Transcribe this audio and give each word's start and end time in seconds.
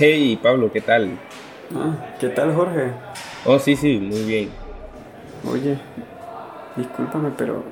Hey, 0.00 0.38
Pablo, 0.40 0.70
¿qué 0.72 0.80
tal? 0.80 1.10
Ah, 1.74 1.92
¿qué 2.20 2.28
tal, 2.28 2.54
Jorge? 2.54 2.92
Oh, 3.44 3.58
sí, 3.58 3.74
sí, 3.74 3.98
muy 3.98 4.22
bien. 4.22 4.48
Oye, 5.52 5.76
discúlpame, 6.76 7.30
pero 7.36 7.64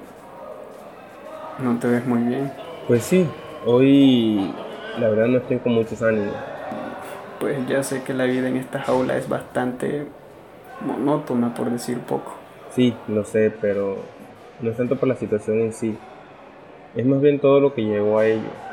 no 1.62 1.78
te 1.78 1.86
ves 1.86 2.04
muy 2.04 2.22
bien. 2.22 2.50
Pues 2.88 3.04
sí, 3.04 3.28
hoy 3.64 4.52
la 4.98 5.08
verdad 5.08 5.28
no 5.28 5.38
estoy 5.38 5.58
con 5.58 5.74
muchos 5.74 6.02
ánimos. 6.02 6.34
Pues 7.38 7.64
ya 7.68 7.84
sé 7.84 8.02
que 8.02 8.12
la 8.12 8.24
vida 8.24 8.48
en 8.48 8.56
esta 8.56 8.80
jaula 8.80 9.16
es 9.16 9.28
bastante 9.28 10.06
monótona, 10.84 11.54
por 11.54 11.70
decir 11.70 12.00
poco. 12.00 12.34
Sí, 12.74 12.92
lo 13.06 13.24
sé, 13.24 13.52
pero 13.60 13.98
no 14.62 14.72
es 14.72 14.76
tanto 14.76 14.96
por 14.96 15.08
la 15.08 15.14
situación 15.14 15.60
en 15.60 15.72
sí. 15.72 15.96
Es 16.96 17.06
más 17.06 17.20
bien 17.20 17.38
todo 17.38 17.60
lo 17.60 17.72
que 17.72 17.82
llevó 17.82 18.18
a 18.18 18.26
ello. 18.26 18.65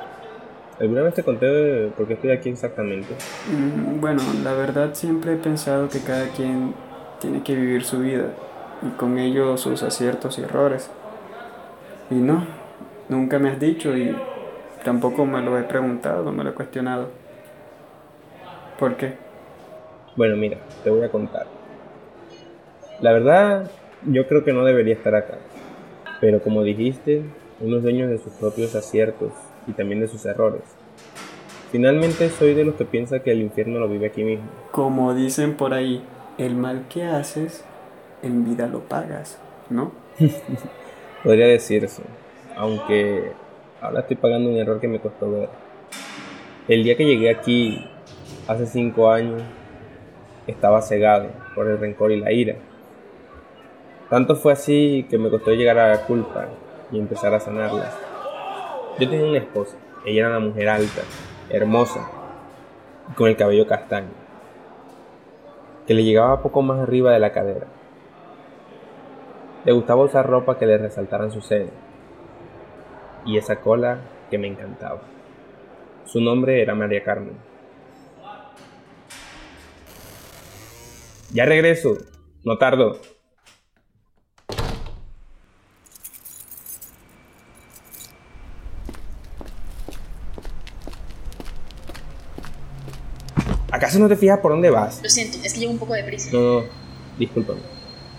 ¿Alguna 0.80 1.04
vez 1.04 1.14
te 1.14 1.24
conté 1.24 1.92
por 1.96 2.08
qué 2.08 2.14
estoy 2.14 2.32
aquí 2.32 2.50
exactamente? 2.50 3.14
Mm, 3.52 4.02
bueno, 4.02 4.22
la 4.44 4.54
verdad 4.54 4.94
siempre 4.94 5.34
he 5.34 5.38
pensado 5.38 5.88
que 5.88 6.00
cada 6.00 6.28
quien 6.30 6.74
tiene 7.20 7.44
que 7.44 7.56
vivir 7.56 7.84
su 7.84 8.00
vida 8.00 8.30
y 8.82 8.90
con 8.98 9.20
ello 9.20 9.56
sus 9.58 9.84
aciertos 9.84 10.40
y 10.40 10.42
errores. 10.42 10.90
Y 12.10 12.16
no, 12.16 12.46
nunca 13.08 13.38
me 13.38 13.50
has 13.50 13.60
dicho 13.60 13.96
y 13.96 14.16
tampoco 14.84 15.26
me 15.26 15.42
lo 15.42 15.58
he 15.60 15.64
preguntado, 15.64 16.32
me 16.32 16.44
lo 16.44 16.50
he 16.50 16.54
cuestionado. 16.54 17.10
¿Por 18.80 18.98
qué? 18.98 19.14
Bueno, 20.16 20.36
mira, 20.36 20.58
te 20.84 20.90
voy 20.90 21.04
a 21.04 21.10
contar. 21.10 21.46
La 23.00 23.14
verdad, 23.14 23.70
yo 24.06 24.28
creo 24.28 24.44
que 24.44 24.54
no 24.54 24.66
debería 24.66 24.96
estar 24.96 25.14
acá. 25.14 25.38
Pero 26.20 26.42
como 26.42 26.64
dijiste, 26.64 27.22
uno 27.60 27.78
es 27.78 27.84
dueño 27.84 28.08
de 28.08 28.18
sus 28.18 28.34
propios 28.34 28.76
aciertos 28.76 29.32
y 29.68 29.74
también 29.74 30.00
de 30.00 30.08
sus 30.08 30.26
errores. 30.26 30.62
Finalmente 31.72 32.30
soy 32.30 32.54
de 32.54 32.66
los 32.66 32.76
que 32.76 32.86
piensa 32.86 33.20
que 33.20 33.32
el 33.32 33.42
infierno 33.42 33.80
lo 33.80 33.88
vive 33.88 34.08
aquí 34.08 34.24
mismo. 34.24 34.46
Como 34.72 35.14
dicen 35.14 35.56
por 35.56 35.74
ahí, 35.74 36.04
el 36.38 36.56
mal 36.56 36.86
que 36.88 37.04
haces, 37.04 37.66
en 38.22 38.46
vida 38.46 38.68
lo 38.68 38.82
pagas, 38.82 39.40
¿no? 39.70 39.92
Podría 41.24 41.48
decirse, 41.48 42.04
aunque 42.56 43.32
ahora 43.82 44.02
estoy 44.02 44.18
pagando 44.18 44.50
un 44.50 44.58
error 44.58 44.80
que 44.80 44.88
me 44.88 45.00
costó 45.00 45.32
ver. 45.32 45.50
El 46.68 46.84
día 46.84 46.96
que 46.96 47.06
llegué 47.06 47.30
aquí, 47.32 47.84
hace 48.48 48.68
cinco 48.68 49.10
años, 49.10 49.42
estaba 50.46 50.82
cegado 50.82 51.30
por 51.56 51.68
el 51.68 51.80
rencor 51.80 52.12
y 52.12 52.20
la 52.20 52.32
ira. 52.32 52.56
Tanto 54.10 54.36
fue 54.36 54.54
así 54.54 55.08
que 55.10 55.18
me 55.18 55.30
costó 55.30 55.52
llegar 55.52 55.80
a 55.80 55.90
la 55.90 56.06
culpa 56.06 56.50
y 56.92 57.00
empezar 57.00 57.34
a 57.34 57.40
sanarla. 57.40 57.92
Yo 59.00 59.10
tenía 59.10 59.26
una 59.26 59.40
esposa, 59.40 59.76
ella 60.06 60.20
era 60.20 60.30
una 60.30 60.40
mujer 60.40 60.70
alta, 60.70 61.02
hermosa, 61.50 62.08
con 63.16 63.28
el 63.28 63.36
cabello 63.36 63.66
castaño, 63.66 64.12
que 65.88 65.96
le 65.96 66.04
llegaba 66.04 66.44
poco 66.44 66.62
más 66.62 66.80
arriba 66.80 67.12
de 67.12 67.20
la 67.20 67.32
cadera. 67.32 67.68
Le 69.66 69.72
gustaba 69.72 70.04
usar 70.04 70.28
ropa 70.28 70.60
que 70.60 70.68
le 70.68 70.78
resaltaran 70.78 71.32
su 71.32 71.42
seno 71.42 71.72
y 73.26 73.38
esa 73.38 73.62
cola 73.62 74.00
que 74.30 74.38
me 74.38 74.48
encantaba. 74.48 75.02
Su 76.06 76.22
nombre 76.22 76.62
era 76.62 76.76
María 76.76 77.04
Carmen. 77.04 77.38
Ya 81.32 81.46
regreso, 81.46 81.98
no 82.44 82.58
tardo. 82.58 83.00
¿Acaso 93.94 94.06
no 94.06 94.10
te 94.10 94.16
fijas 94.16 94.40
por 94.40 94.52
dónde 94.52 94.72
vas? 94.72 95.04
Lo 95.04 95.10
siento, 95.10 95.38
es 95.44 95.54
que 95.54 95.60
llevo 95.60 95.72
un 95.72 95.78
poco 95.78 95.94
de 95.94 96.04
prisa. 96.04 96.32
No, 96.34 96.62
no, 96.62 96.66
discúlpame. 97.20 97.60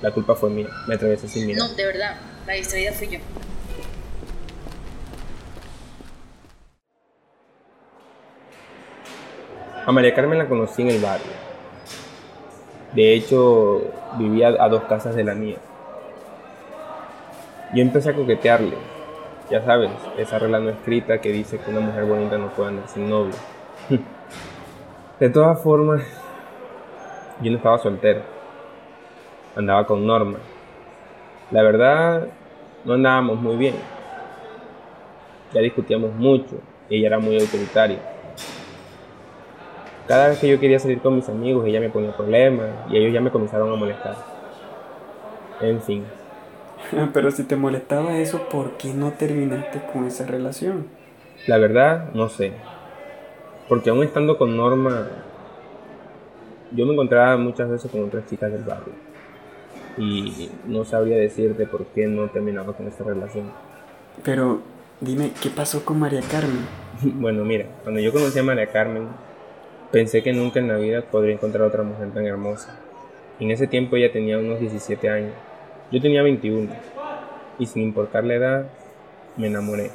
La 0.03 0.13
culpa 0.13 0.37
fue 0.37 0.49
mía. 0.49 0.69
Me 0.87 0.95
atravesé 0.95 1.27
sin 1.27 1.49
mirar. 1.49 1.69
No, 1.69 1.75
de 1.75 1.85
verdad, 1.85 2.15
la 2.47 2.53
distraída 2.53 2.93
fui 2.93 3.09
yo. 3.09 3.19
A 9.85 9.91
María 9.91 10.15
Carmen 10.15 10.39
la 10.39 10.49
conocí 10.49 10.83
en 10.83 10.91
el 10.91 11.03
barrio. 11.03 11.33
De 12.95 13.13
hecho, 13.13 13.83
vivía 14.17 14.55
a 14.57 14.69
dos 14.69 14.85
casas 14.85 15.17
de 15.17 15.25
la 15.25 15.35
mía. 15.35 15.57
Yo 17.75 17.83
empecé 17.83 18.11
a 18.11 18.15
coquetearle. 18.15 18.77
Ya 19.51 19.61
sabes, 19.65 19.91
esa 20.19 20.39
regla 20.39 20.61
no 20.61 20.71
escrita 20.71 21.21
que 21.21 21.33
dice 21.33 21.59
que 21.59 21.69
una 21.73 21.81
mujer 21.81 22.05
bonita 22.05 22.39
no 22.39 22.55
puede 22.55 22.69
andar 22.69 22.87
sin 22.89 23.11
novio. 23.11 23.35
De 25.21 25.31
todas 25.31 25.63
formas, 25.63 26.03
yo 27.41 27.51
no 27.53 27.59
estaba 27.59 27.79
soltero. 27.79 28.23
Andaba 29.55 29.87
con 29.87 30.05
Norma. 30.05 30.39
La 31.53 31.63
verdad, 31.63 32.27
no 32.85 32.95
andábamos 32.95 33.41
muy 33.41 33.57
bien. 33.57 33.77
Ya 35.53 35.61
discutíamos 35.61 36.13
mucho 36.15 36.57
y 36.91 36.97
ella 36.97 37.07
era 37.07 37.19
muy 37.21 37.39
autoritaria. 37.39 37.99
Cada 40.09 40.29
vez 40.29 40.39
que 40.41 40.49
yo 40.49 40.59
quería 40.59 40.81
salir 40.81 41.01
con 41.01 41.15
mis 41.15 41.29
amigos, 41.29 41.65
ella 41.65 41.79
me 41.79 41.91
ponía 41.91 42.15
problemas 42.17 42.71
y 42.91 42.97
ellos 42.97 43.13
ya 43.15 43.21
me 43.21 43.31
comenzaron 43.31 43.73
a 43.73 43.77
molestar. 43.77 44.17
En 45.61 45.81
fin. 45.81 46.05
Pero 47.13 47.31
si 47.31 47.45
te 47.45 47.55
molestaba 47.55 48.19
eso, 48.19 48.49
¿por 48.49 48.77
qué 48.79 48.93
no 48.93 49.13
terminaste 49.13 49.81
con 49.93 50.07
esa 50.07 50.27
relación? 50.27 50.89
La 51.47 51.59
verdad, 51.59 52.11
no 52.15 52.29
sé. 52.29 52.53
Porque 53.69 53.91
aún 53.91 54.03
estando 54.03 54.37
con 54.37 54.57
Norma, 54.57 55.09
yo 56.73 56.87
me 56.87 56.93
encontraba 56.93 57.37
muchas 57.37 57.71
veces 57.71 57.91
con 57.91 58.05
otras 58.05 58.27
chicas 58.29 58.53
del 58.53 58.63
barrio. 58.63 58.93
Y 59.97 60.51
no 60.67 60.85
sabría 60.85 61.17
decirte 61.17 61.67
por 61.67 61.87
qué 61.87 62.07
no 62.07 62.29
terminaba 62.29 62.73
con 62.75 62.87
esta 62.89 63.05
relación. 63.05 63.51
Pero 64.23 64.61
dime, 65.01 65.33
¿qué 65.43 65.51
pasó 65.51 65.85
con 65.85 66.01
María 66.01 66.21
Carmen? 66.23 66.67
bueno, 67.21 67.45
mira, 67.45 67.67
cuando 67.83 68.01
yo 68.01 68.13
conocí 68.13 68.39
a 68.39 68.43
María 68.43 68.67
Carmen, 68.67 69.09
pensé 69.93 70.23
que 70.23 70.33
nunca 70.33 70.59
en 70.59 70.69
la 70.69 70.77
vida 70.77 71.03
podría 71.03 71.35
encontrar 71.35 71.63
otra 71.65 71.83
mujer 71.83 72.13
tan 72.13 72.27
hermosa. 72.27 72.79
En 73.41 73.51
ese 73.51 73.67
tiempo 73.67 73.97
ella 73.97 74.13
tenía 74.13 74.39
unos 74.39 74.61
17 74.61 75.09
años. 75.09 75.33
Yo 75.91 76.01
tenía 76.01 76.23
21. 76.23 76.71
Y 77.59 77.67
sin 77.67 77.83
importar 77.83 78.25
la 78.25 78.35
edad, 78.35 78.67
me 79.37 79.47
enamoré. 79.47 79.91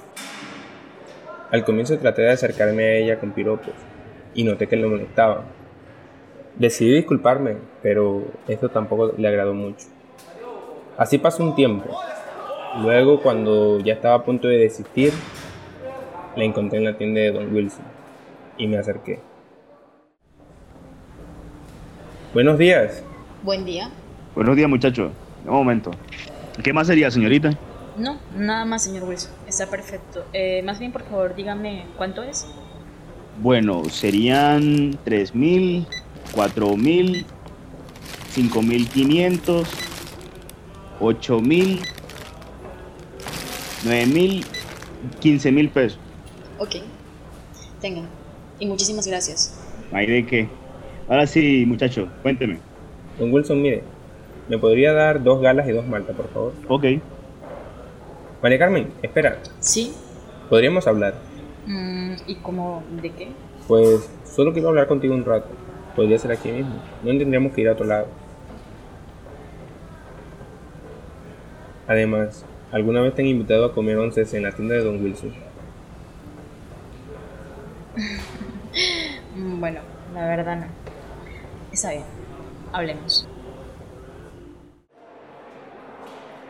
Al 1.51 1.65
comienzo 1.65 1.97
traté 1.97 2.21
de 2.21 2.31
acercarme 2.31 2.83
a 2.83 2.93
ella 2.97 3.19
con 3.19 3.31
piropos 3.31 3.73
y 4.35 4.43
noté 4.43 4.67
que 4.67 4.75
le 4.75 4.87
molestaba. 4.87 5.45
Decidí 6.55 6.93
disculparme, 6.93 7.55
pero 7.81 8.23
esto 8.47 8.69
tampoco 8.69 9.13
le 9.17 9.27
agradó 9.27 9.53
mucho. 9.53 9.87
Así 10.97 11.17
pasó 11.17 11.43
un 11.43 11.55
tiempo. 11.55 11.89
Luego, 12.81 13.21
cuando 13.21 13.79
ya 13.79 13.93
estaba 13.93 14.15
a 14.15 14.23
punto 14.23 14.47
de 14.47 14.57
desistir, 14.57 15.11
la 16.35 16.43
encontré 16.43 16.77
en 16.77 16.85
la 16.85 16.97
tienda 16.97 17.21
de 17.21 17.31
Don 17.31 17.53
Wilson 17.53 17.85
y 18.57 18.67
me 18.67 18.77
acerqué. 18.77 19.19
Buenos 22.31 22.59
días. 22.59 23.03
Buen 23.41 23.65
día. 23.65 23.89
Buenos 24.35 24.55
días, 24.55 24.69
muchacho. 24.69 25.11
Un 25.45 25.53
momento. 25.53 25.89
¿Qué 26.61 26.73
más 26.73 26.85
sería, 26.85 27.09
señorita? 27.09 27.57
No, 27.99 28.17
nada 28.33 28.63
más, 28.63 28.83
señor 28.83 29.03
Wilson. 29.03 29.31
Está 29.45 29.67
perfecto. 29.67 30.23
Eh, 30.31 30.61
más 30.63 30.79
bien, 30.79 30.93
por 30.93 31.03
favor, 31.03 31.35
dígame 31.35 31.85
cuánto 31.97 32.23
es. 32.23 32.47
Bueno, 33.41 33.83
serían 33.89 34.93
3.000, 35.05 35.85
4.000, 36.33 37.25
5.500, 38.35 39.65
8.000, 41.01 41.81
9.000, 43.83 44.45
15.000 45.21 45.71
pesos. 45.71 45.99
Ok. 46.57 46.75
Tengan. 47.81 48.07
Y 48.59 48.65
muchísimas 48.65 49.07
gracias. 49.07 49.59
¿Hay 49.91 50.05
de 50.07 50.25
qué? 50.25 50.49
Ahora 51.09 51.27
sí, 51.27 51.65
muchacho, 51.65 52.07
cuénteme. 52.21 52.59
Don 53.17 53.33
Wilson, 53.33 53.61
mire, 53.61 53.83
¿me 54.47 54.57
podría 54.57 54.93
dar 54.93 55.21
dos 55.21 55.41
galas 55.41 55.67
y 55.67 55.71
dos 55.71 55.85
maltas, 55.85 56.15
por 56.15 56.29
favor? 56.29 56.53
Ok. 56.69 56.85
María 58.41 58.59
Carmen, 58.59 58.93
espera. 59.01 59.37
¿Sí? 59.59 59.93
¿Podríamos 60.49 60.87
hablar? 60.87 61.15
Mm, 61.65 62.13
¿Y 62.27 62.35
cómo? 62.35 62.83
¿De 63.01 63.11
qué? 63.11 63.27
Pues 63.67 64.09
solo 64.25 64.53
quiero 64.53 64.69
hablar 64.69 64.87
contigo 64.87 65.13
un 65.13 65.25
rato. 65.25 65.47
Podría 65.95 66.17
ser 66.17 66.31
aquí 66.31 66.51
mismo. 66.51 66.75
No 67.03 67.09
tendríamos 67.17 67.53
que 67.53 67.61
ir 67.61 67.69
a 67.69 67.73
otro 67.73 67.85
lado. 67.85 68.07
Además, 71.87 72.45
¿alguna 72.71 73.01
vez 73.01 73.15
te 73.15 73.21
han 73.21 73.27
invitado 73.27 73.65
a 73.65 73.73
comer 73.73 73.97
onces 73.97 74.33
en 74.33 74.43
la 74.43 74.51
tienda 74.51 74.75
de 74.75 74.83
Don 74.83 75.03
Wilson? 75.03 75.33
Mm, 79.35 79.59
Bueno, 79.59 79.79
la 80.13 80.27
verdad 80.27 80.57
no. 80.57 80.65
Está 81.71 81.91
bien. 81.91 82.03
Hablemos. 82.73 83.27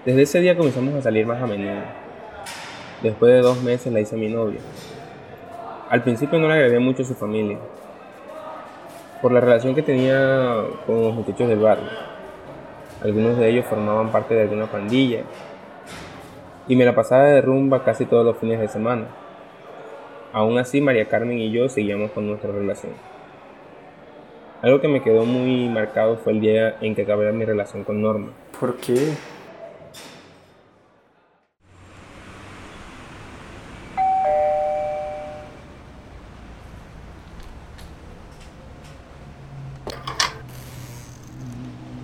Desde 0.05 0.21
ese 0.21 0.39
día 0.39 0.55
comenzamos 0.55 0.95
a 0.95 1.01
salir 1.01 1.25
más 1.25 1.41
a 1.41 1.45
menudo. 1.45 1.81
Después 3.03 3.33
de 3.33 3.39
dos 3.41 3.61
meses 3.61 3.91
la 3.91 3.99
hice 3.99 4.15
mi 4.15 4.29
novia. 4.29 4.61
Al 5.89 6.03
principio 6.03 6.39
no 6.39 6.47
le 6.47 6.53
agradé 6.53 6.79
mucho 6.79 7.03
a 7.03 7.05
su 7.05 7.15
familia. 7.15 7.57
por 9.21 9.33
la 9.33 9.41
relación 9.41 9.75
que 9.75 9.81
tenía 9.81 10.63
con 10.85 11.01
los 11.03 11.13
muchachos 11.13 11.49
del 11.49 11.59
barrio. 11.59 11.89
Algunos 13.03 13.37
de 13.37 13.49
ellos 13.49 13.65
formaban 13.65 14.13
parte 14.13 14.33
de 14.33 14.43
alguna 14.43 14.67
pandilla 14.67 15.23
y 16.69 16.77
me 16.77 16.85
la 16.85 16.95
pasaba 16.95 17.25
de 17.25 17.41
rumba 17.41 17.83
casi 17.83 18.05
todos 18.05 18.25
los 18.25 18.37
fines 18.37 18.61
de 18.61 18.69
semana. 18.69 19.07
Aún 20.31 20.57
así, 20.57 20.79
María 20.79 21.09
Carmen 21.09 21.37
y 21.37 21.51
yo 21.51 21.67
seguíamos 21.67 22.11
con 22.11 22.27
nuestra 22.27 22.53
relación. 22.53 22.93
Algo 24.61 24.79
que 24.79 24.87
me 24.87 25.01
quedó 25.01 25.25
muy 25.25 25.67
marcado 25.67 26.15
fue 26.15 26.31
el 26.31 26.39
día 26.39 26.77
en 26.79 26.95
que 26.95 27.01
acabé 27.01 27.29
mi 27.33 27.43
relación 27.43 27.83
con 27.83 28.01
Norma. 28.01 28.29
¿Por 28.57 28.77
qué? 28.77 29.15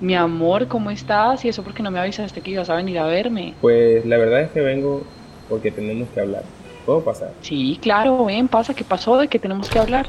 Mi 0.05 0.13
amor, 0.13 0.67
¿cómo 0.67 0.91
estás? 0.91 1.43
Y 1.45 1.49
eso 1.49 1.63
porque 1.63 1.81
no 1.81 1.89
me 1.89 1.97
avisaste 1.97 2.41
que 2.41 2.51
ibas 2.51 2.69
a 2.69 2.75
venir 2.75 2.99
a 2.99 3.07
verme. 3.07 3.55
Pues 3.59 4.05
la 4.05 4.17
verdad 4.17 4.41
es 4.41 4.51
que 4.51 4.61
vengo 4.61 5.01
porque 5.49 5.71
tenemos 5.71 6.07
que 6.09 6.19
hablar. 6.19 6.43
¿Puedo 6.85 7.03
pasar? 7.03 7.31
Sí, 7.41 7.79
claro, 7.81 8.23
ven, 8.23 8.47
pasa. 8.47 8.75
¿Qué 8.75 8.83
pasó? 8.83 9.17
¿De 9.17 9.27
qué 9.27 9.39
tenemos 9.39 9.67
que 9.67 9.79
hablar? 9.79 10.05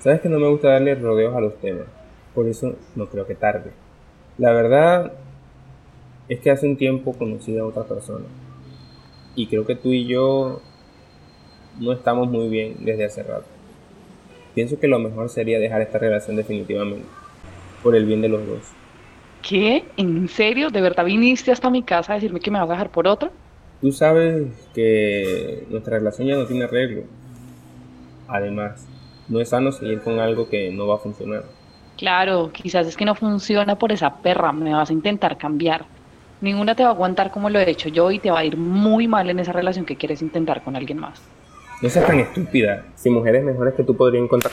Sabes 0.00 0.20
que 0.20 0.28
no 0.28 0.38
me 0.38 0.46
gusta 0.46 0.68
darle 0.68 0.94
rodeos 0.94 1.34
a 1.34 1.40
los 1.40 1.58
temas, 1.58 1.86
por 2.34 2.46
eso 2.46 2.76
no 2.94 3.06
creo 3.06 3.26
que 3.26 3.34
tarde. 3.34 3.70
La 4.36 4.52
verdad 4.52 5.14
es 6.28 6.40
que 6.40 6.50
hace 6.50 6.66
un 6.66 6.76
tiempo 6.76 7.14
conocí 7.14 7.56
a 7.56 7.64
otra 7.64 7.84
persona 7.84 8.26
y 9.34 9.46
creo 9.46 9.64
que 9.64 9.74
tú 9.74 9.94
y 9.94 10.06
yo 10.06 10.60
no 11.80 11.92
estamos 11.92 12.28
muy 12.28 12.50
bien 12.50 12.76
desde 12.80 13.06
hace 13.06 13.22
rato. 13.22 13.46
Pienso 14.54 14.78
que 14.78 14.86
lo 14.86 14.98
mejor 14.98 15.30
sería 15.30 15.58
dejar 15.58 15.80
esta 15.80 15.96
relación 15.96 16.36
definitivamente, 16.36 17.06
por 17.82 17.96
el 17.96 18.04
bien 18.04 18.20
de 18.22 18.28
los 18.28 18.46
dos. 18.46 18.60
¿Qué? 19.42 19.84
¿En 19.96 20.28
serio? 20.28 20.70
¿De 20.70 20.80
verdad 20.80 21.04
viniste 21.04 21.52
hasta 21.52 21.70
mi 21.70 21.82
casa 21.82 22.12
a 22.12 22.14
decirme 22.16 22.40
que 22.40 22.50
me 22.50 22.58
vas 22.58 22.68
a 22.68 22.72
dejar 22.72 22.90
por 22.90 23.06
otra? 23.06 23.30
Tú 23.80 23.92
sabes 23.92 24.48
que 24.74 25.64
nuestra 25.70 25.98
relación 25.98 26.26
ya 26.26 26.36
no 26.36 26.46
tiene 26.46 26.64
arreglo. 26.64 27.04
Además, 28.26 28.86
no 29.28 29.40
es 29.40 29.50
sano 29.50 29.72
seguir 29.72 30.00
con 30.00 30.18
algo 30.18 30.48
que 30.48 30.70
no 30.72 30.86
va 30.86 30.96
a 30.96 30.98
funcionar. 30.98 31.44
Claro, 31.96 32.50
quizás 32.52 32.86
es 32.86 32.96
que 32.96 33.04
no 33.04 33.14
funciona 33.14 33.78
por 33.78 33.92
esa 33.92 34.16
perra, 34.16 34.52
me 34.52 34.72
vas 34.72 34.90
a 34.90 34.92
intentar 34.92 35.36
cambiar. 35.38 35.84
Ninguna 36.40 36.74
te 36.74 36.84
va 36.84 36.90
a 36.90 36.92
aguantar 36.92 37.30
como 37.30 37.50
lo 37.50 37.58
he 37.58 37.68
hecho 37.68 37.88
yo 37.88 38.10
y 38.10 38.20
te 38.20 38.30
va 38.30 38.40
a 38.40 38.44
ir 38.44 38.56
muy 38.56 39.08
mal 39.08 39.28
en 39.30 39.40
esa 39.40 39.52
relación 39.52 39.84
que 39.84 39.96
quieres 39.96 40.22
intentar 40.22 40.62
con 40.62 40.76
alguien 40.76 40.98
más. 40.98 41.20
No 41.82 41.88
seas 41.88 42.06
tan 42.06 42.20
estúpida. 42.20 42.84
Si 42.94 43.10
mujeres 43.10 43.44
mejores 43.44 43.74
que 43.74 43.82
tú 43.84 43.96
podría 43.96 44.20
encontrar. 44.20 44.52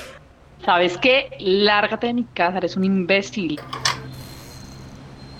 ¿Sabes 0.65 0.97
qué? 0.97 1.29
Lárgate 1.39 2.07
de 2.07 2.13
mi 2.15 2.23
casa, 2.23 2.57
eres 2.57 2.75
un 2.75 2.83
imbécil. 2.85 3.59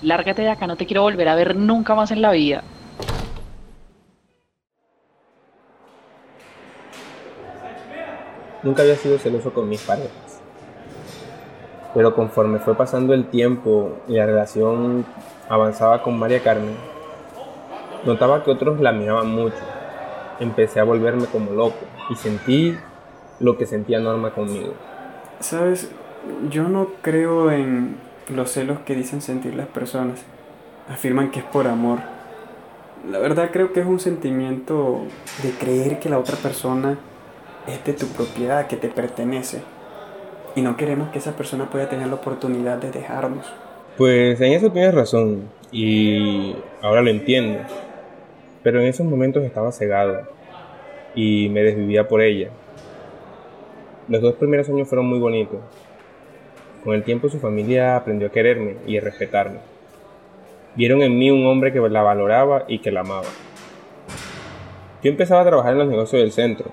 Lárgate 0.00 0.42
de 0.42 0.50
acá, 0.50 0.68
no 0.68 0.76
te 0.76 0.86
quiero 0.86 1.02
volver 1.02 1.28
a 1.28 1.34
ver 1.34 1.56
nunca 1.56 1.96
más 1.96 2.12
en 2.12 2.22
la 2.22 2.30
vida. 2.30 2.62
Nunca 8.62 8.82
había 8.82 8.94
sido 8.94 9.18
celoso 9.18 9.52
con 9.52 9.68
mis 9.68 9.82
parejas. 9.82 10.40
Pero 11.92 12.14
conforme 12.14 12.60
fue 12.60 12.76
pasando 12.76 13.12
el 13.12 13.26
tiempo 13.26 13.98
y 14.06 14.12
la 14.12 14.26
relación 14.26 15.04
avanzaba 15.48 16.04
con 16.04 16.16
María 16.20 16.40
Carmen, 16.40 16.76
notaba 18.04 18.44
que 18.44 18.52
otros 18.52 18.78
la 18.78 18.92
miraban 18.92 19.28
mucho. 19.28 19.58
Empecé 20.38 20.78
a 20.78 20.84
volverme 20.84 21.26
como 21.26 21.50
loco 21.50 21.84
y 22.10 22.14
sentí 22.14 22.78
lo 23.40 23.58
que 23.58 23.66
sentía 23.66 23.98
Norma 23.98 24.30
conmigo. 24.30 24.74
Sabes, 25.40 25.90
yo 26.50 26.68
no 26.68 26.88
creo 27.02 27.50
en 27.50 27.96
los 28.34 28.50
celos 28.50 28.78
que 28.80 28.94
dicen 28.94 29.20
sentir 29.20 29.54
las 29.54 29.66
personas. 29.66 30.24
Afirman 30.88 31.30
que 31.30 31.40
es 31.40 31.44
por 31.44 31.66
amor. 31.66 31.98
La 33.10 33.18
verdad 33.18 33.50
creo 33.52 33.72
que 33.72 33.80
es 33.80 33.86
un 33.86 34.00
sentimiento 34.00 35.02
de 35.42 35.50
creer 35.50 35.98
que 36.00 36.08
la 36.08 36.18
otra 36.18 36.36
persona 36.36 36.98
es 37.66 37.84
de 37.84 37.92
tu 37.92 38.06
propiedad, 38.06 38.66
que 38.66 38.76
te 38.76 38.88
pertenece. 38.88 39.60
Y 40.54 40.62
no 40.62 40.76
queremos 40.76 41.10
que 41.10 41.18
esa 41.18 41.36
persona 41.36 41.70
pueda 41.70 41.88
tener 41.88 42.08
la 42.08 42.14
oportunidad 42.14 42.78
de 42.78 42.90
dejarnos. 42.90 43.46
Pues 43.96 44.40
en 44.40 44.52
eso 44.52 44.72
tienes 44.72 44.94
razón 44.94 45.48
y 45.70 46.56
ahora 46.82 47.02
lo 47.02 47.10
entiendo. 47.10 47.60
Pero 48.62 48.80
en 48.80 48.86
esos 48.86 49.06
momentos 49.06 49.44
estaba 49.44 49.70
cegado 49.70 50.22
y 51.14 51.48
me 51.50 51.62
desvivía 51.62 52.08
por 52.08 52.22
ella. 52.22 52.50
Los 54.08 54.22
dos 54.22 54.34
primeros 54.34 54.68
años 54.68 54.88
fueron 54.88 55.06
muy 55.06 55.18
bonitos. 55.18 55.58
Con 56.84 56.94
el 56.94 57.02
tiempo 57.02 57.28
su 57.28 57.40
familia 57.40 57.96
aprendió 57.96 58.28
a 58.28 58.30
quererme 58.30 58.76
y 58.86 58.96
a 58.96 59.00
respetarme. 59.00 59.58
Vieron 60.76 61.02
en 61.02 61.18
mí 61.18 61.30
un 61.30 61.44
hombre 61.46 61.72
que 61.72 61.80
la 61.80 62.02
valoraba 62.02 62.64
y 62.68 62.78
que 62.78 62.92
la 62.92 63.00
amaba. 63.00 63.26
Yo 65.02 65.10
empezaba 65.10 65.40
a 65.40 65.46
trabajar 65.46 65.72
en 65.72 65.78
los 65.78 65.88
negocios 65.88 66.22
del 66.22 66.32
centro 66.32 66.70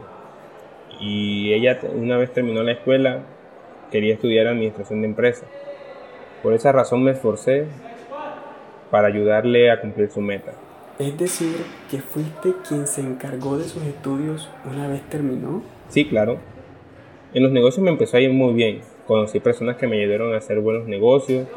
y 1.00 1.54
ella 1.54 1.80
una 1.96 2.18
vez 2.18 2.32
terminó 2.32 2.62
la 2.64 2.74
escuela 2.74 3.22
quería 3.92 4.14
estudiar 4.16 4.48
administración 4.48 5.02
de 5.02 5.08
empresas. 5.08 5.48
Por 6.42 6.54
esa 6.54 6.72
razón 6.72 7.04
me 7.04 7.12
esforcé 7.12 7.66
para 8.92 9.08
ayudarle 9.08 9.72
a 9.72 9.80
cumplir 9.82 10.10
su 10.12 10.20
meta. 10.20 10.54
Es 11.00 11.18
decir, 11.18 11.56
que 11.90 12.00
fuiste 12.00 12.54
quien 12.68 12.88
se 12.88 13.02
encargó 13.02 13.58
de 13.58 13.64
sus 13.64 13.84
estudios 13.84 14.50
una 14.70 14.88
vez 14.88 15.02
terminó. 15.10 15.64
Sí, 15.90 16.06
claro. 16.06 16.40
En 17.34 17.44
los 17.44 17.52
negocios 17.52 17.84
me 17.84 17.92
empezó 17.92 18.18
a 18.18 18.22
ir 18.22 18.32
muy 18.32 18.54
bien. 18.54 18.82
Conocí 19.08 19.40
personas 19.40 19.78
que 19.78 19.88
me 19.88 20.02
ayudaron 20.02 20.34
a 20.34 20.38
hacer 20.38 20.60
buenos 20.60 20.88
negocios 20.88 21.48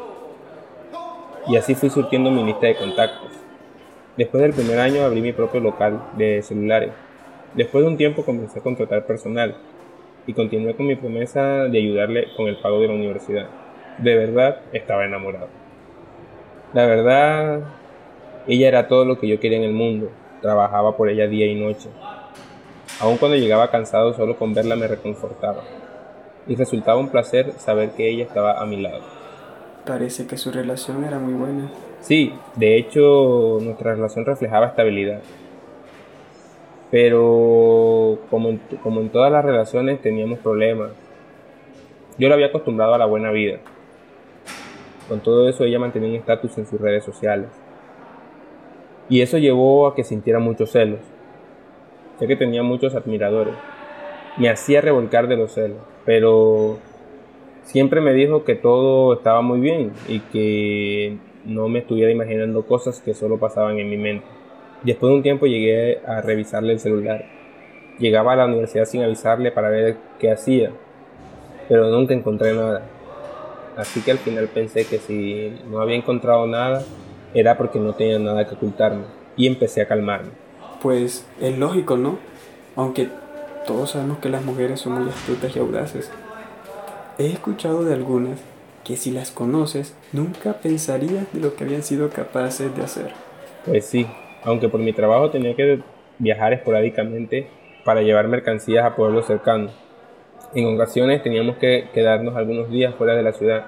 y 1.47 1.55
así 1.55 1.75
fui 1.75 1.89
surtiendo 1.89 2.31
mi 2.31 2.43
lista 2.43 2.67
de 2.67 2.75
contactos. 2.75 3.31
Después 4.17 4.41
del 4.41 4.53
primer 4.53 4.79
año 4.79 5.03
abrí 5.03 5.21
mi 5.21 5.33
propio 5.33 5.61
local 5.61 6.01
de 6.17 6.41
celulares 6.41 6.91
Después 7.53 7.83
de 7.83 7.89
un 7.89 7.97
tiempo 7.97 8.23
comencé 8.23 8.59
a 8.59 8.61
contratar 8.61 9.05
personal 9.05 9.55
y 10.27 10.33
continué 10.33 10.75
con 10.75 10.85
mi 10.85 10.95
promesa 10.95 11.63
de 11.63 11.77
ayudarle 11.79 12.27
con 12.35 12.47
el 12.47 12.57
pago 12.57 12.79
de 12.81 12.87
la 12.87 12.93
universidad. 12.93 13.47
De 13.97 14.15
verdad 14.15 14.61
estaba 14.73 15.05
enamorado. 15.05 15.47
La 16.73 16.85
verdad, 16.85 17.61
ella 18.47 18.67
era 18.67 18.87
todo 18.87 19.05
lo 19.05 19.17
que 19.17 19.27
yo 19.27 19.39
quería 19.39 19.57
en 19.57 19.63
el 19.63 19.73
mundo. 19.73 20.11
Trabajaba 20.41 20.97
por 20.97 21.09
ella 21.09 21.27
día 21.27 21.47
y 21.47 21.55
noche. 21.55 21.89
Aun 22.99 23.17
cuando 23.17 23.37
llegaba 23.37 23.69
cansado 23.69 24.13
solo 24.13 24.37
con 24.37 24.53
verla 24.53 24.75
me 24.75 24.87
reconfortaba. 24.87 25.63
Y 26.47 26.55
resultaba 26.55 26.99
un 26.99 27.09
placer 27.09 27.53
saber 27.57 27.91
que 27.91 28.09
ella 28.09 28.23
estaba 28.23 28.61
a 28.61 28.65
mi 28.65 28.81
lado. 28.81 29.01
Parece 29.85 30.27
que 30.27 30.37
su 30.37 30.51
relación 30.51 31.03
era 31.03 31.19
muy 31.19 31.33
buena. 31.33 31.69
Sí, 32.01 32.33
de 32.55 32.77
hecho 32.77 33.59
nuestra 33.61 33.93
relación 33.93 34.25
reflejaba 34.25 34.67
estabilidad. 34.67 35.21
Pero 36.89 38.19
como 38.29 38.49
en, 38.49 38.61
como 38.81 39.01
en 39.01 39.09
todas 39.09 39.31
las 39.31 39.43
relaciones 39.43 40.01
teníamos 40.01 40.39
problemas. 40.39 40.91
Yo 42.17 42.29
la 42.29 42.35
había 42.35 42.47
acostumbrado 42.47 42.95
a 42.95 42.97
la 42.97 43.05
buena 43.05 43.31
vida. 43.31 43.59
Con 45.07 45.19
todo 45.19 45.47
eso 45.47 45.63
ella 45.63 45.79
mantenía 45.79 46.09
un 46.09 46.15
estatus 46.15 46.57
en 46.57 46.65
sus 46.65 46.81
redes 46.81 47.03
sociales. 47.03 47.49
Y 49.09 49.21
eso 49.21 49.37
llevó 49.37 49.87
a 49.87 49.95
que 49.95 50.03
sintiera 50.03 50.39
muchos 50.39 50.71
celos. 50.71 50.99
Sé 52.19 52.27
que 52.27 52.35
tenía 52.35 52.63
muchos 52.63 52.95
admiradores. 52.95 53.53
Me 54.37 54.49
hacía 54.49 54.81
revolcar 54.81 55.27
de 55.27 55.37
los 55.37 55.53
celos. 55.53 55.77
Pero 56.05 56.79
siempre 57.63 58.01
me 58.01 58.13
dijo 58.13 58.43
que 58.43 58.55
todo 58.55 59.13
estaba 59.13 59.41
muy 59.41 59.59
bien 59.59 59.91
y 60.07 60.19
que 60.21 61.17
no 61.45 61.67
me 61.69 61.79
estuviera 61.79 62.11
imaginando 62.11 62.65
cosas 62.65 63.01
que 63.01 63.13
solo 63.13 63.37
pasaban 63.37 63.77
en 63.77 63.89
mi 63.89 63.97
mente. 63.97 64.25
Después 64.83 65.09
de 65.09 65.15
un 65.15 65.23
tiempo 65.23 65.45
llegué 65.45 65.99
a 66.05 66.21
revisarle 66.21 66.73
el 66.73 66.79
celular. 66.79 67.25
Llegaba 67.99 68.33
a 68.33 68.35
la 68.35 68.45
universidad 68.45 68.85
sin 68.85 69.03
avisarle 69.03 69.51
para 69.51 69.69
ver 69.69 69.97
qué 70.19 70.31
hacía, 70.31 70.71
pero 71.67 71.89
nunca 71.89 72.13
encontré 72.13 72.53
nada. 72.53 72.83
Así 73.75 74.01
que 74.01 74.11
al 74.11 74.19
final 74.19 74.47
pensé 74.47 74.85
que 74.85 74.97
si 74.97 75.51
no 75.69 75.81
había 75.81 75.95
encontrado 75.95 76.47
nada, 76.47 76.83
era 77.33 77.57
porque 77.57 77.79
no 77.79 77.93
tenía 77.93 78.19
nada 78.19 78.47
que 78.47 78.55
ocultarme. 78.55 79.03
Y 79.35 79.47
empecé 79.47 79.81
a 79.81 79.87
calmarme. 79.87 80.46
Pues 80.81 81.25
es 81.41 81.57
lógico, 81.57 81.97
¿no? 81.97 82.17
Aunque 82.75 83.09
todos 83.65 83.91
sabemos 83.91 84.19
que 84.19 84.29
las 84.29 84.45
mujeres 84.45 84.79
son 84.79 84.93
muy 84.93 85.09
astutas 85.09 85.55
y 85.55 85.59
audaces. 85.59 86.11
He 87.17 87.27
escuchado 87.27 87.83
de 87.83 87.93
algunas 87.93 88.39
que 88.83 88.95
si 88.95 89.11
las 89.11 89.31
conoces, 89.31 89.95
nunca 90.13 90.53
pensarías 90.53 91.31
de 91.33 91.41
lo 91.41 91.55
que 91.55 91.65
habían 91.65 91.83
sido 91.83 92.09
capaces 92.09 92.73
de 92.75 92.83
hacer. 92.83 93.11
Pues 93.65 93.85
sí, 93.85 94.07
aunque 94.43 94.69
por 94.69 94.79
mi 94.79 94.93
trabajo 94.93 95.29
tenía 95.29 95.55
que 95.55 95.81
viajar 96.19 96.53
esporádicamente 96.53 97.47
para 97.83 98.01
llevar 98.01 98.27
mercancías 98.27 98.85
a 98.85 98.95
pueblos 98.95 99.25
cercanos. 99.25 99.71
En 100.53 100.73
ocasiones 100.73 101.21
teníamos 101.21 101.57
que 101.57 101.89
quedarnos 101.93 102.35
algunos 102.35 102.69
días 102.69 102.95
fuera 102.95 103.15
de 103.15 103.23
la 103.23 103.33
ciudad. 103.33 103.65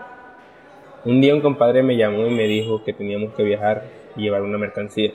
Un 1.03 1.19
día 1.19 1.35
un 1.35 1.41
compadre 1.41 1.83
me 1.83 1.97
llamó 1.97 2.25
y 2.25 2.31
me 2.31 2.43
dijo 2.43 2.83
que 2.83 2.93
teníamos 2.93 3.33
que 3.33 3.43
viajar 3.43 3.83
y 4.15 4.21
llevar 4.21 4.43
una 4.43 4.57
mercancía. 4.57 5.11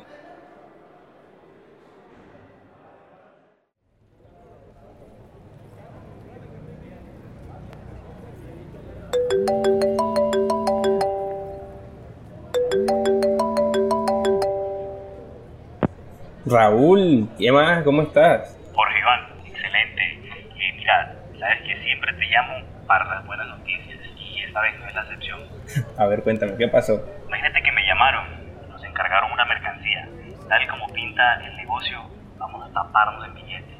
Raúl, 16.47 17.29
¿qué 17.39 17.51
más? 17.53 17.85
¿Cómo 17.85 18.03
estás? 18.03 18.59
Jorge 18.75 18.99
Iván, 18.99 19.21
excelente. 19.47 20.03
Eh, 20.03 20.75
mira, 20.77 21.17
sabes 21.39 21.63
que 21.63 21.83
siempre 21.85 22.13
te 22.15 22.27
llamo 22.27 22.67
para 22.87 23.05
las 23.07 23.27
buenas 23.27 23.49
noticias 23.49 23.99
y 24.19 24.43
esta 24.43 24.61
vez 24.61 24.79
no 24.79 24.89
es 24.89 24.95
la 24.95 25.03
excepción. 25.03 25.41
A 25.99 26.07
ver, 26.07 26.23
cuéntame, 26.23 26.57
¿qué 26.57 26.69
pasó? 26.69 27.01
Imagínate 27.29 27.63
que 27.63 27.73
me 27.73 27.87
llamaron, 27.87 28.27
nos 28.69 28.85
encargaron 28.85 29.33
una 29.33 29.45
mercancía. 29.47 30.09
Tal 30.49 30.69
como 30.69 30.89
pinta 30.89 31.47
el 31.47 31.57
negocio, 31.57 31.99
vamos 32.39 32.69
a 32.69 32.73
taparnos 32.73 33.25
el 33.27 33.33
billete, 33.33 33.75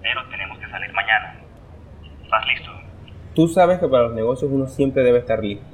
pero 0.00 0.26
tenemos 0.28 0.58
que 0.58 0.68
salir 0.70 0.92
mañana. 0.92 1.34
¿Estás 2.22 2.46
listo? 2.46 2.70
Tú 3.34 3.48
sabes 3.48 3.78
que 3.78 3.88
para 3.88 4.04
los 4.04 4.14
negocios 4.14 4.50
uno 4.50 4.66
siempre 4.66 5.02
debe 5.02 5.18
estar 5.18 5.40
listo, 5.40 5.66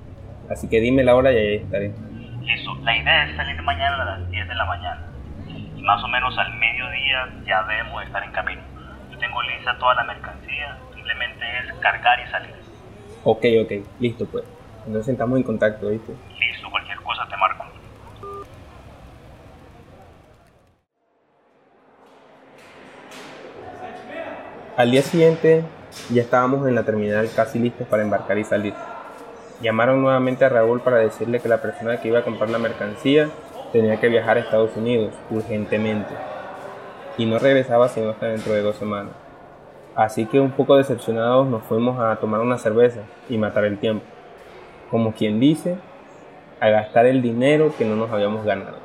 así 0.50 0.68
que 0.68 0.80
dime 0.80 1.04
la 1.04 1.14
hora 1.14 1.32
y 1.32 1.36
ahí 1.36 1.54
estaré. 1.56 1.92
Listo, 2.44 2.74
la 2.82 2.96
idea 2.96 3.24
es 3.24 3.36
salir 3.36 3.62
mañana 3.62 4.02
a 4.02 4.04
las 4.04 4.30
10 4.30 4.48
de 4.48 4.54
la 4.54 4.64
mañana. 4.64 5.00
Y 5.76 5.82
más 5.82 6.02
o 6.02 6.08
menos 6.08 6.36
al 6.36 6.52
mediodía 6.54 7.28
ya 7.46 7.62
debemos 7.64 8.02
estar 8.04 8.22
en 8.24 8.32
camino. 8.32 8.62
Yo 9.10 9.18
tengo 9.18 9.42
lista 9.42 9.78
toda 9.78 9.94
la 9.94 10.04
mercancía, 10.04 10.76
simplemente 10.92 11.44
es 11.58 11.72
cargar 11.80 12.18
y 12.20 12.30
salir. 12.30 12.54
Ok, 13.24 13.44
ok, 13.62 13.72
listo 14.00 14.26
pues. 14.26 14.44
Entonces 14.86 15.12
estamos 15.12 15.38
en 15.38 15.44
contacto, 15.44 15.88
¿viste? 15.88 16.12
Listo, 16.38 16.68
cualquier 16.70 16.98
cosa 16.98 17.26
te 17.28 17.36
marco. 17.36 17.64
Al 24.76 24.90
día 24.90 25.02
siguiente 25.02 25.64
ya 26.10 26.22
estábamos 26.22 26.66
en 26.66 26.74
la 26.74 26.82
terminal 26.82 27.28
casi 27.36 27.58
listos 27.58 27.86
para 27.86 28.02
embarcar 28.02 28.38
y 28.38 28.44
salir. 28.44 28.74
Llamaron 29.62 30.02
nuevamente 30.02 30.44
a 30.44 30.48
Raúl 30.48 30.80
para 30.80 30.96
decirle 30.96 31.38
que 31.38 31.48
la 31.48 31.62
persona 31.62 31.98
que 31.98 32.08
iba 32.08 32.18
a 32.18 32.24
comprar 32.24 32.50
la 32.50 32.58
mercancía 32.58 33.28
tenía 33.72 34.00
que 34.00 34.08
viajar 34.08 34.36
a 34.36 34.40
Estados 34.40 34.76
Unidos 34.76 35.14
urgentemente 35.30 36.12
y 37.16 37.26
no 37.26 37.38
regresaba 37.38 37.88
sino 37.88 38.10
hasta 38.10 38.26
dentro 38.26 38.54
de 38.54 38.62
dos 38.62 38.74
semanas. 38.74 39.12
Así 39.94 40.26
que 40.26 40.40
un 40.40 40.50
poco 40.50 40.76
decepcionados 40.76 41.46
nos 41.46 41.62
fuimos 41.62 42.00
a 42.00 42.16
tomar 42.16 42.40
una 42.40 42.58
cerveza 42.58 43.02
y 43.28 43.38
matar 43.38 43.64
el 43.64 43.78
tiempo. 43.78 44.04
Como 44.90 45.12
quien 45.12 45.38
dice, 45.38 45.76
a 46.58 46.68
gastar 46.68 47.06
el 47.06 47.22
dinero 47.22 47.72
que 47.78 47.84
no 47.84 47.94
nos 47.94 48.10
habíamos 48.10 48.44
ganado. 48.44 48.78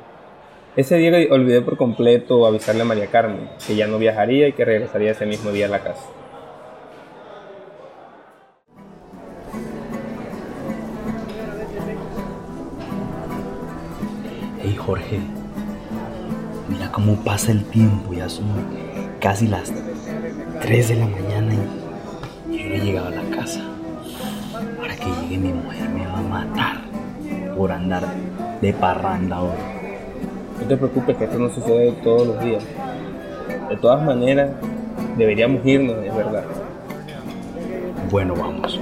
Ese 0.76 0.96
día 0.96 1.10
olvidé 1.32 1.60
por 1.60 1.76
completo 1.76 2.46
avisarle 2.46 2.82
a 2.82 2.84
María 2.84 3.08
Carmen 3.08 3.48
que 3.66 3.74
ya 3.74 3.88
no 3.88 3.98
viajaría 3.98 4.46
y 4.46 4.52
que 4.52 4.64
regresaría 4.64 5.10
ese 5.10 5.26
mismo 5.26 5.50
día 5.50 5.66
a 5.66 5.70
la 5.70 5.80
casa. 5.80 6.06
Jorge, 14.88 15.20
mira 16.66 16.90
cómo 16.90 17.16
pasa 17.16 17.52
el 17.52 17.62
tiempo, 17.66 18.14
ya 18.14 18.26
son 18.26 18.46
casi 19.20 19.46
las 19.46 19.70
3 20.62 20.88
de 20.88 20.94
la 20.94 21.04
mañana 21.04 21.52
y 22.50 22.56
yo 22.56 22.68
no 22.70 22.74
he 22.74 22.80
llegado 22.80 23.08
a 23.08 23.10
la 23.10 23.36
casa. 23.36 23.60
Para 24.80 24.96
que 24.96 25.04
llegue 25.04 25.36
mi 25.36 25.52
mujer 25.52 25.90
me 25.90 26.06
va 26.06 26.18
a 26.20 26.22
matar 26.22 26.76
por 27.54 27.70
andar 27.70 28.02
de 28.62 28.72
parranda 28.72 29.42
hoy. 29.42 29.58
No 30.58 30.66
te 30.66 30.76
preocupes 30.78 31.18
que 31.18 31.24
esto 31.24 31.38
no 31.38 31.50
sucede 31.50 31.92
todos 32.02 32.26
los 32.26 32.40
días. 32.42 32.64
De 33.68 33.76
todas 33.76 34.02
maneras, 34.02 34.52
deberíamos 35.18 35.66
irnos, 35.66 35.96
es 36.02 36.16
verdad. 36.16 36.44
Bueno, 38.10 38.34
vamos. 38.34 38.80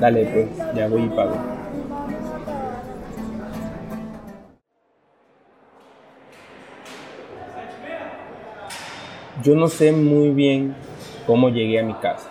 Dale, 0.00 0.24
pues, 0.24 0.74
ya 0.74 0.88
voy 0.88 1.02
y 1.02 1.08
pago. 1.10 1.55
Yo 9.46 9.54
no 9.54 9.68
sé 9.68 9.92
muy 9.92 10.30
bien 10.30 10.74
cómo 11.24 11.50
llegué 11.50 11.78
a 11.78 11.84
mi 11.84 11.94
casa. 11.94 12.28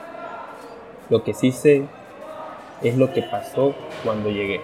Lo 1.09 1.23
que 1.23 1.33
sí 1.33 1.53
sé 1.53 1.85
es 2.83 2.97
lo 2.97 3.13
que 3.13 3.21
pasó 3.21 3.73
cuando 4.03 4.29
llegué. 4.29 4.59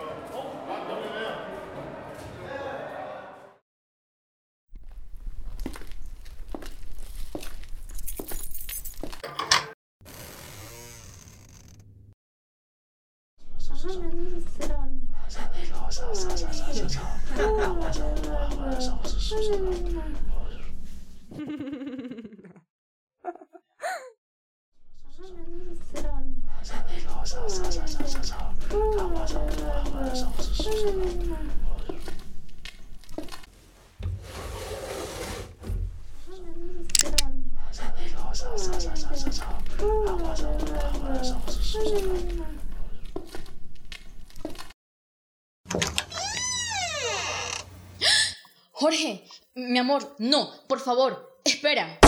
Jorge, 48.71 49.27
mi 49.53 49.77
amor, 49.77 50.15
no, 50.17 50.49
por 50.67 50.79
favor, 50.79 51.39
espera. 51.45 51.99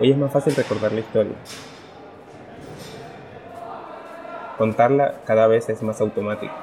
Hoy 0.00 0.12
es 0.12 0.16
más 0.16 0.32
fácil 0.32 0.56
recordar 0.56 0.92
la 0.92 1.00
historia. 1.00 1.34
Contarla 4.56 5.16
cada 5.26 5.46
vez 5.46 5.68
es 5.68 5.82
más 5.82 6.00
automático. 6.00 6.54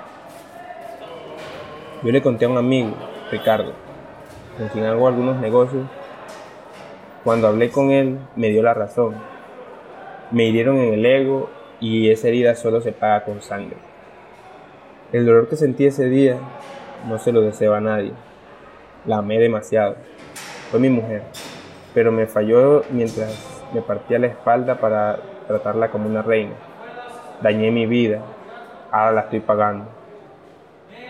Yo 2.01 2.11
le 2.11 2.23
conté 2.23 2.45
a 2.45 2.49
un 2.49 2.57
amigo, 2.57 2.95
Ricardo, 3.29 3.73
con 4.57 4.69
quien 4.69 4.85
hago 4.85 5.07
algunos 5.07 5.39
negocios. 5.39 5.85
Cuando 7.23 7.47
hablé 7.47 7.69
con 7.69 7.91
él, 7.91 8.17
me 8.35 8.49
dio 8.49 8.63
la 8.63 8.73
razón. 8.73 9.13
Me 10.31 10.45
hirieron 10.45 10.77
en 10.77 10.95
el 10.95 11.05
ego 11.05 11.51
y 11.79 12.09
esa 12.09 12.29
herida 12.29 12.55
solo 12.55 12.81
se 12.81 12.91
paga 12.91 13.23
con 13.23 13.43
sangre. 13.43 13.77
El 15.13 15.27
dolor 15.27 15.47
que 15.47 15.57
sentí 15.57 15.85
ese 15.85 16.09
día 16.09 16.37
no 17.07 17.19
se 17.19 17.31
lo 17.31 17.41
deseo 17.41 17.75
a 17.75 17.81
nadie. 17.81 18.13
La 19.05 19.17
amé 19.17 19.37
demasiado. 19.37 19.95
Fue 20.71 20.79
mi 20.79 20.89
mujer, 20.89 21.21
pero 21.97 22.11
me 22.11 22.27
falló 22.27 22.83
mientras 22.91 23.65
me 23.73 23.81
partía 23.81 24.19
la 24.19 24.27
espalda 24.27 24.75
para 24.75 25.17
tratarla 25.47 25.89
como 25.89 26.07
una 26.07 26.21
reina. 26.21 26.53
Dañé 27.41 27.71
mi 27.71 27.87
vida, 27.87 28.21
ahora 28.91 29.13
la 29.13 29.21
estoy 29.21 29.39
pagando, 29.39 29.85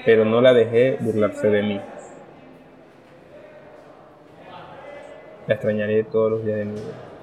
pero 0.05 0.23
no 0.23 0.39
la 0.39 0.53
dejé 0.53 0.95
burlarse 1.01 1.49
de 1.49 1.61
mí. 1.61 1.81
La 5.47 5.55
extrañaré 5.55 6.05
todos 6.05 6.31
los 6.31 6.45
días 6.45 6.57
de 6.57 6.63
mi 6.63 6.75
vida. 6.75 7.16